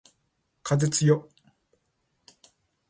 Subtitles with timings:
[0.63, 1.29] 風つよ